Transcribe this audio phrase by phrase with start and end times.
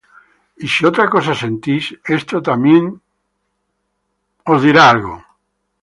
[0.57, 1.85] y si otra cosa sentís,
[2.17, 2.83] esto también
[4.51, 5.21] os revelará Dios.